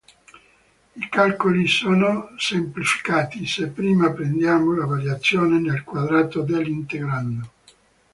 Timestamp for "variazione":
4.87-5.61